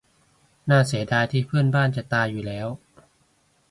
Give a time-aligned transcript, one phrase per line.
[0.69, 2.67] น่าเสียดายที่เพื่อนบ้านจะตายอยู่แล้ว